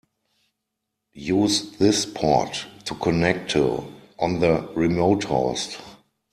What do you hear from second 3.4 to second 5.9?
to on the remote host.